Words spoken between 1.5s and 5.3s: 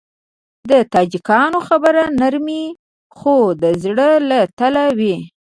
خبرې نرمې خو د زړه له تله وي.